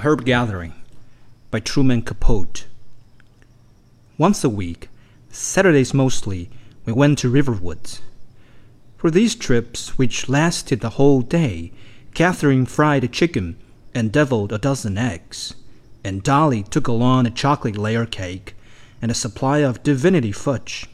Herb 0.00 0.24
Gathering 0.24 0.72
by 1.50 1.60
Truman 1.60 2.00
Capote. 2.00 2.64
Once 4.16 4.42
a 4.42 4.48
week, 4.48 4.88
Saturdays 5.28 5.92
mostly, 5.92 6.48
we 6.86 6.92
went 6.94 7.18
to 7.18 7.30
Riverwoods. 7.30 8.00
For 8.96 9.10
these 9.10 9.34
trips, 9.34 9.98
which 9.98 10.26
lasted 10.26 10.80
the 10.80 10.96
whole 10.96 11.20
day, 11.20 11.72
Catherine 12.14 12.64
fried 12.64 13.04
a 13.04 13.08
chicken 13.08 13.58
and 13.94 14.10
deviled 14.10 14.54
a 14.54 14.58
dozen 14.58 14.96
eggs, 14.96 15.52
and 16.02 16.22
Dolly 16.22 16.62
took 16.62 16.88
along 16.88 17.26
a 17.26 17.30
chocolate 17.30 17.76
layer 17.76 18.06
cake 18.06 18.54
and 19.02 19.10
a 19.10 19.14
supply 19.14 19.58
of 19.58 19.82
divinity 19.82 20.32
fudge. 20.32 20.86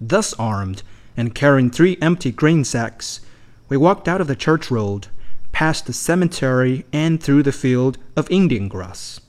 Thus 0.00 0.32
armed, 0.34 0.82
and 1.18 1.34
carrying 1.34 1.70
three 1.70 1.98
empty 2.00 2.32
grain 2.32 2.64
sacks, 2.64 3.20
we 3.68 3.76
walked 3.76 4.08
out 4.08 4.22
of 4.22 4.26
the 4.26 4.36
church 4.36 4.70
road 4.70 5.08
past 5.62 5.86
the 5.86 5.92
cemetery 5.92 6.84
and 6.92 7.22
through 7.22 7.44
the 7.44 7.52
field 7.52 7.96
of 8.16 8.28
Indian 8.32 8.66
grass. 8.66 9.20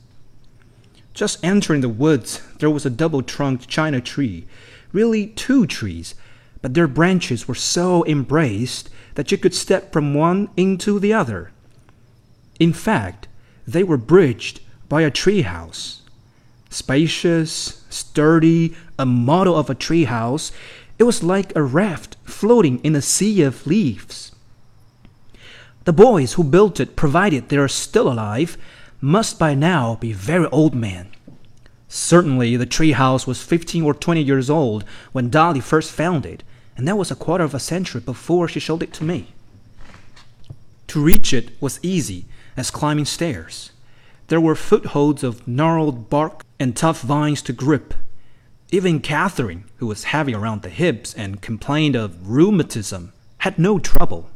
Just 1.14 1.38
entering 1.46 1.82
the 1.82 1.88
woods, 1.88 2.42
there 2.58 2.72
was 2.72 2.88
a 2.88 2.90
double 2.90 3.22
trunked 3.22 3.68
china 3.68 4.02
tree, 4.02 4.48
really 4.92 5.28
two 5.28 5.68
trees, 5.68 6.16
but 6.60 6.74
their 6.74 6.88
branches 6.88 7.48
were 7.48 7.54
so 7.54 8.04
embraced 8.08 8.90
that 9.14 9.32
you 9.32 9.38
could 9.38 9.54
step 9.54 9.94
from 9.94 10.16
one 10.16 10.50
into 10.58 10.98
the 10.98 11.14
other. 11.14 11.52
In 12.60 12.74
fact, 12.74 13.28
they 13.68 13.84
were 13.84 13.96
bridged 13.96 14.60
by 14.90 15.04
a 15.04 15.12
tree 15.12 15.44
house. 15.44 16.02
Spacious, 16.72 17.84
sturdy, 17.92 18.76
a 18.98 19.06
model 19.06 19.56
of 19.56 19.70
a 19.70 19.76
tree 19.76 20.06
house, 20.06 20.52
it 20.98 21.04
was 21.04 21.22
like 21.22 21.56
a 21.56 21.62
raft 21.62 22.18
floating 22.24 22.80
in 22.80 22.96
a 22.96 23.04
sea 23.04 23.44
of 23.44 23.68
leaves. 23.68 24.33
The 25.86 25.94
boys 25.94 26.34
who 26.34 26.44
built 26.44 26.80
it, 26.80 26.96
provided 26.96 27.50
they 27.50 27.58
are 27.58 27.68
still 27.68 28.12
alive, 28.12 28.58
must 29.02 29.38
by 29.38 29.54
now 29.54 29.96
be 29.96 30.14
very 30.14 30.48
old 30.48 30.74
men. 30.74 31.10
Certainly, 31.90 32.56
the 32.56 32.66
tree 32.66 32.94
house 32.94 33.28
was 33.28 33.44
15 33.44 33.84
or 33.84 33.94
20 33.94 34.22
years 34.22 34.50
old 34.50 34.86
when 35.12 35.30
Dolly 35.30 35.60
first 35.60 35.92
found 35.92 36.26
it, 36.26 36.42
and 36.78 36.88
that 36.88 36.98
was 36.98 37.12
a 37.12 37.16
quarter 37.16 37.44
of 37.44 37.54
a 37.54 37.60
century 37.60 38.02
before 38.02 38.48
she 38.48 38.60
showed 38.60 38.82
it 38.82 38.94
to 38.94 39.04
me. 39.04 39.34
To 40.88 41.04
reach 41.04 41.34
it 41.34 41.52
was 41.62 41.80
easy 41.84 42.26
as 42.56 42.72
climbing 42.72 43.06
stairs. 43.06 43.72
There 44.28 44.42
were 44.42 44.56
footholds 44.56 45.24
of 45.24 45.48
gnarled 45.48 46.10
bark 46.10 46.46
and 46.60 46.76
tough 46.76 47.02
vines 47.02 47.42
to 47.44 47.54
grip. 47.54 47.94
Even 48.72 49.02
Catherine, 49.02 49.66
who 49.78 49.88
was 49.88 50.06
heavy 50.06 50.34
around 50.34 50.62
the 50.62 50.70
hips 50.70 51.14
and 51.14 51.42
complained 51.42 51.96
of 51.96 52.30
rheumatism, 52.30 53.12
had 53.40 53.60
no 53.60 53.80
trouble. 53.80 54.30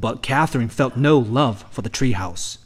But 0.00 0.22
Catherine 0.22 0.68
felt 0.68 0.96
no 0.96 1.18
love 1.18 1.64
for 1.70 1.82
the 1.82 1.90
treehouse. 1.90 2.58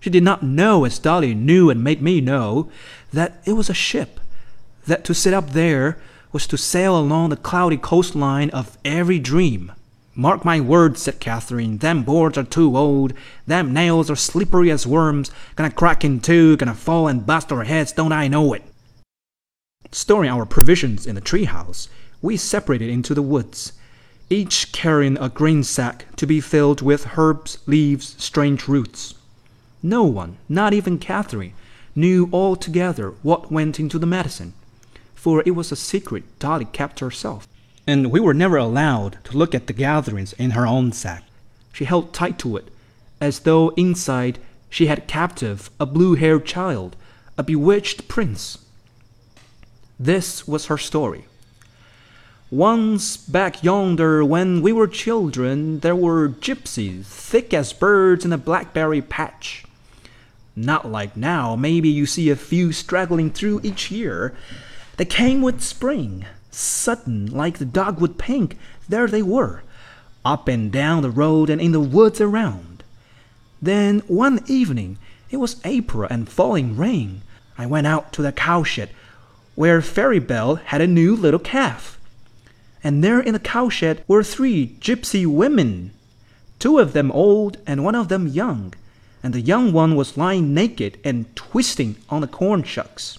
She 0.00 0.08
did 0.08 0.22
not 0.22 0.42
know, 0.42 0.84
as 0.86 0.98
Dolly 0.98 1.34
knew 1.34 1.68
and 1.68 1.84
made 1.84 2.00
me 2.00 2.22
know, 2.22 2.70
that 3.12 3.42
it 3.44 3.52
was 3.52 3.68
a 3.68 3.74
ship, 3.74 4.18
that 4.86 5.04
to 5.04 5.14
sit 5.14 5.34
up 5.34 5.50
there 5.50 5.98
was 6.32 6.46
to 6.46 6.56
sail 6.56 6.98
along 6.98 7.28
the 7.28 7.36
cloudy 7.36 7.76
coastline 7.76 8.48
of 8.50 8.78
every 8.82 9.18
dream. 9.18 9.72
Mark 10.14 10.42
my 10.42 10.58
words, 10.58 11.02
said 11.02 11.20
Catherine, 11.20 11.78
them 11.78 12.02
boards 12.02 12.38
are 12.38 12.44
too 12.44 12.78
old, 12.78 13.12
them 13.46 13.74
nails 13.74 14.10
are 14.10 14.16
slippery 14.16 14.70
as 14.70 14.86
worms, 14.86 15.30
gonna 15.56 15.70
crack 15.70 16.02
in 16.02 16.18
two, 16.18 16.56
gonna 16.56 16.74
fall 16.74 17.08
and 17.08 17.26
bust 17.26 17.52
our 17.52 17.64
heads, 17.64 17.92
don't 17.92 18.12
I 18.12 18.26
know 18.26 18.54
it? 18.54 18.62
Storing 19.92 20.30
our 20.30 20.46
provisions 20.46 21.06
in 21.06 21.14
the 21.14 21.20
treehouse, 21.20 21.88
we 22.22 22.38
separated 22.38 22.88
into 22.88 23.12
the 23.12 23.22
woods 23.22 23.74
each 24.30 24.72
carrying 24.72 25.18
a 25.18 25.28
grain 25.28 25.62
sack 25.62 26.06
to 26.16 26.26
be 26.26 26.40
filled 26.40 26.80
with 26.80 27.18
herbs, 27.18 27.58
leaves, 27.66 28.14
strange 28.18 28.66
roots. 28.68 29.14
No 29.82 30.04
one, 30.04 30.38
not 30.48 30.72
even 30.72 30.98
Catherine, 30.98 31.52
knew 31.94 32.28
altogether 32.32 33.10
what 33.22 33.52
went 33.52 33.78
into 33.78 33.98
the 33.98 34.06
medicine, 34.06 34.54
for 35.14 35.42
it 35.44 35.54
was 35.54 35.70
a 35.70 35.76
secret 35.76 36.24
Dolly 36.38 36.64
kept 36.64 37.00
herself, 37.00 37.46
and 37.86 38.10
we 38.10 38.20
were 38.20 38.34
never 38.34 38.56
allowed 38.56 39.18
to 39.24 39.36
look 39.36 39.54
at 39.54 39.66
the 39.66 39.72
gatherings 39.72 40.32
in 40.34 40.52
her 40.52 40.66
own 40.66 40.92
sack. 40.92 41.24
She 41.72 41.84
held 41.84 42.12
tight 42.14 42.38
to 42.40 42.56
it, 42.56 42.68
as 43.20 43.40
though 43.40 43.70
inside 43.70 44.38
she 44.70 44.86
had 44.86 45.06
captive 45.06 45.70
a 45.78 45.86
blue 45.86 46.14
haired 46.14 46.46
child, 46.46 46.96
a 47.36 47.42
bewitched 47.42 48.08
prince. 48.08 48.58
This 49.98 50.48
was 50.48 50.66
her 50.66 50.78
story. 50.78 51.26
Once 52.50 53.16
back 53.16 53.64
yonder, 53.64 54.22
when 54.22 54.60
we 54.60 54.70
were 54.70 54.86
children, 54.86 55.80
there 55.80 55.96
were 55.96 56.28
gypsies, 56.28 57.06
thick 57.06 57.54
as 57.54 57.72
birds 57.72 58.22
in 58.22 58.34
a 58.34 58.38
blackberry 58.38 59.00
patch. 59.00 59.64
Not 60.54 60.86
like 60.86 61.16
now, 61.16 61.56
maybe 61.56 61.88
you 61.88 62.04
see 62.04 62.28
a 62.28 62.36
few 62.36 62.70
straggling 62.70 63.30
through 63.30 63.62
each 63.62 63.90
year. 63.90 64.34
They 64.98 65.06
came 65.06 65.40
with 65.40 65.62
spring. 65.62 66.26
Sudden, 66.50 67.32
like 67.32 67.56
the 67.56 67.64
dogwood 67.64 68.18
pink, 68.18 68.58
there 68.90 69.06
they 69.06 69.22
were, 69.22 69.62
up 70.22 70.46
and 70.46 70.70
down 70.70 71.02
the 71.02 71.10
road 71.10 71.48
and 71.48 71.62
in 71.62 71.72
the 71.72 71.80
woods 71.80 72.20
around. 72.20 72.84
Then 73.62 74.00
one 74.00 74.44
evening, 74.46 74.98
it 75.30 75.38
was 75.38 75.62
April 75.64 76.06
and 76.10 76.28
falling 76.28 76.76
rain, 76.76 77.22
I 77.56 77.64
went 77.64 77.86
out 77.86 78.12
to 78.12 78.22
the 78.22 78.32
cowshed, 78.32 78.90
where 79.54 79.80
Fairy 79.80 80.18
Bell 80.18 80.56
had 80.56 80.82
a 80.82 80.86
new 80.86 81.16
little 81.16 81.40
calf 81.40 81.98
and 82.84 83.02
there 83.02 83.18
in 83.18 83.32
the 83.32 83.40
cowshed 83.40 84.02
were 84.06 84.22
three 84.22 84.76
gypsy 84.78 85.26
women, 85.26 85.90
two 86.58 86.78
of 86.78 86.92
them 86.92 87.10
old 87.12 87.56
and 87.66 87.82
one 87.82 87.94
of 87.94 88.08
them 88.08 88.28
young, 88.28 88.74
and 89.22 89.32
the 89.32 89.40
young 89.40 89.72
one 89.72 89.96
was 89.96 90.18
lying 90.18 90.52
naked 90.52 90.98
and 91.02 91.34
twisting 91.34 91.96
on 92.10 92.20
the 92.20 92.26
corn 92.26 92.62
shucks. 92.62 93.18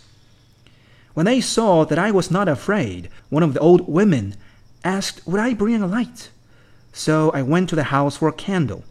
When 1.15 1.25
they 1.25 1.41
saw 1.41 1.83
that 1.83 1.97
I 1.97 2.11
was 2.11 2.29
not 2.29 2.47
afraid, 2.47 3.09
one 3.29 3.41
of 3.41 3.55
the 3.55 3.59
old 3.59 3.87
women 3.87 4.35
asked 4.83 5.25
would 5.25 5.39
I 5.39 5.55
bring 5.55 5.81
a 5.81 5.87
light. 5.87 6.29
So 6.93 7.31
I 7.31 7.41
went 7.41 7.67
to 7.69 7.75
the 7.75 7.85
house 7.85 8.17
for 8.17 8.27
a 8.27 8.33
candle, 8.33 8.83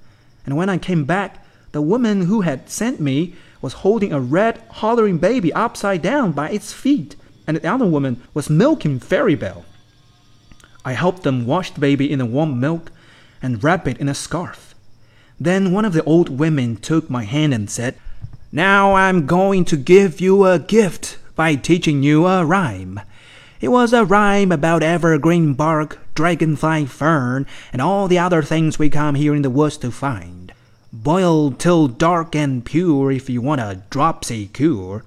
and 0.44 0.56
when 0.56 0.68
I 0.68 0.78
came 0.78 1.04
back, 1.04 1.46
the 1.70 1.82
woman 1.82 2.22
who 2.22 2.40
had 2.40 2.68
sent 2.68 3.00
me 3.00 3.34
was 3.62 3.84
holding 3.84 4.12
a 4.12 4.20
red, 4.20 4.60
hollering 4.70 5.18
baby 5.18 5.52
upside 5.52 6.02
down 6.02 6.32
by 6.32 6.50
its 6.50 6.72
feet, 6.72 7.14
and 7.46 7.56
the 7.56 7.72
other 7.72 7.86
woman 7.86 8.20
was 8.34 8.50
milking 8.50 8.98
Fairy 8.98 9.36
Belle. 9.36 9.64
I 10.84 10.92
helped 10.92 11.22
them 11.22 11.46
wash 11.46 11.70
the 11.70 11.80
baby 11.80 12.10
in 12.10 12.18
the 12.18 12.26
warm 12.26 12.60
milk 12.60 12.92
and 13.42 13.62
wrap 13.62 13.88
it 13.88 13.98
in 13.98 14.08
a 14.08 14.14
scarf. 14.14 14.74
Then 15.40 15.72
one 15.72 15.84
of 15.84 15.92
the 15.92 16.04
old 16.04 16.28
women 16.28 16.76
took 16.76 17.10
my 17.10 17.24
hand 17.24 17.52
and 17.52 17.68
said, 17.68 17.96
Now 18.52 18.94
I'm 18.94 19.26
going 19.26 19.64
to 19.66 19.76
give 19.76 20.20
you 20.20 20.44
a 20.44 20.58
gift 20.58 21.18
by 21.34 21.56
teaching 21.56 22.02
you 22.02 22.26
a 22.26 22.44
rhyme. 22.44 23.00
It 23.60 23.68
was 23.68 23.92
a 23.92 24.04
rhyme 24.04 24.52
about 24.52 24.82
evergreen 24.82 25.54
bark, 25.54 25.98
dragonfly 26.14 26.86
fern, 26.86 27.46
and 27.72 27.80
all 27.80 28.08
the 28.08 28.18
other 28.18 28.42
things 28.42 28.78
we 28.78 28.90
come 28.90 29.14
here 29.14 29.34
in 29.34 29.42
the 29.42 29.50
woods 29.50 29.78
to 29.78 29.90
find. 29.90 30.52
Boiled 30.92 31.58
till 31.58 31.88
dark 31.88 32.36
and 32.36 32.64
pure 32.64 33.10
if 33.10 33.28
you 33.28 33.40
want 33.40 33.60
a 33.60 33.82
dropsy 33.90 34.48
cure. 34.48 35.04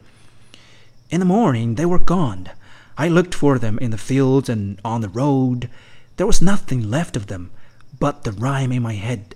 In 1.09 1.19
the 1.19 1.25
morning 1.25 1.75
they 1.75 1.85
were 1.85 1.99
gone. 1.99 2.49
I 2.97 3.07
looked 3.07 3.35
for 3.35 3.59
them 3.59 3.77
in 3.79 3.91
the 3.91 3.97
fields 3.97 4.49
and 4.49 4.79
on 4.83 5.01
the 5.01 5.09
road. 5.09 5.69
There 6.15 6.27
was 6.27 6.41
nothing 6.41 6.89
left 6.89 7.15
of 7.15 7.27
them 7.27 7.51
but 7.99 8.23
the 8.23 8.31
rhyme 8.31 8.71
in 8.71 8.83
my 8.83 8.93
head. 8.93 9.35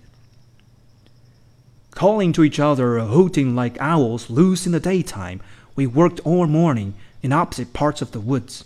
Calling 1.91 2.33
to 2.33 2.43
each 2.43 2.59
other, 2.59 2.99
hooting 2.99 3.55
like 3.55 3.79
owls 3.79 4.29
loose 4.29 4.65
in 4.65 4.71
the 4.71 4.79
daytime, 4.79 5.41
we 5.75 5.85
worked 5.85 6.19
all 6.21 6.47
morning 6.47 6.93
in 7.21 7.31
opposite 7.31 7.73
parts 7.73 8.01
of 8.01 8.11
the 8.11 8.19
woods. 8.19 8.65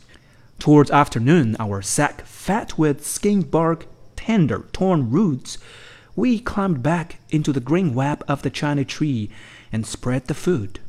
Towards 0.59 0.91
afternoon, 0.91 1.55
our 1.59 1.81
sack 1.81 2.21
fat 2.25 2.77
with 2.77 3.05
skinned 3.05 3.51
bark, 3.51 3.87
tender, 4.15 4.65
torn 4.71 5.11
roots, 5.11 5.57
we 6.15 6.39
climbed 6.39 6.81
back 6.81 7.19
into 7.29 7.51
the 7.51 7.59
green 7.59 7.93
web 7.93 8.23
of 8.27 8.41
the 8.41 8.49
china 8.49 8.85
tree 8.85 9.29
and 9.71 9.85
spread 9.85 10.27
the 10.27 10.33
food. 10.33 10.79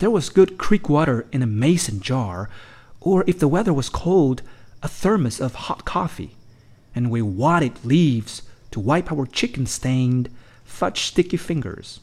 There 0.00 0.10
was 0.10 0.28
good 0.28 0.58
creek 0.58 0.88
water 0.88 1.26
in 1.30 1.42
a 1.42 1.46
mason 1.46 2.00
jar, 2.00 2.48
or 3.00 3.24
if 3.26 3.38
the 3.38 3.48
weather 3.48 3.72
was 3.72 3.88
cold, 3.88 4.42
a 4.82 4.88
thermos 4.88 5.40
of 5.40 5.54
hot 5.54 5.84
coffee, 5.84 6.36
and 6.94 7.10
we 7.10 7.22
wadded 7.22 7.84
leaves 7.84 8.42
to 8.70 8.80
wipe 8.80 9.10
our 9.10 9.26
chicken 9.26 9.66
stained, 9.66 10.28
fudge 10.64 11.02
sticky 11.02 11.36
fingers. 11.36 12.00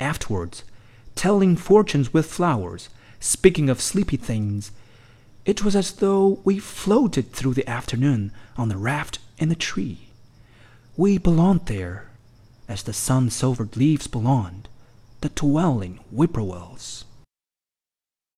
Afterwards, 0.00 0.64
telling 1.14 1.56
fortunes 1.56 2.12
with 2.12 2.26
flowers, 2.26 2.88
speaking 3.20 3.68
of 3.70 3.80
sleepy 3.80 4.16
things, 4.16 4.72
it 5.44 5.64
was 5.64 5.76
as 5.76 5.92
though 5.92 6.40
we 6.44 6.58
floated 6.58 7.32
through 7.32 7.54
the 7.54 7.68
afternoon 7.68 8.32
on 8.56 8.68
the 8.68 8.76
raft 8.76 9.18
in 9.38 9.48
the 9.48 9.54
tree. 9.54 10.08
We 10.96 11.18
belonged 11.18 11.66
there, 11.66 12.10
as 12.68 12.82
the 12.82 12.92
sun 12.92 13.30
silvered 13.30 13.76
leaves 13.76 14.06
belonged, 14.06 14.68
the 15.20 15.28
dwelling 15.28 16.00
whippoorwills. 16.10 17.04